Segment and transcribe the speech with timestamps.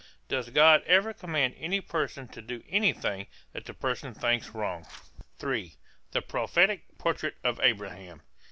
[0.29, 4.87] Does God ever command any person to do anything that the person thinks wrong?
[5.43, 5.75] III.
[6.09, 8.23] THE PROPHETIC PORTRAIT OF ABRAHAM.